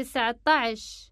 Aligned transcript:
تسعة 0.00 0.36
عشر. 0.46 1.09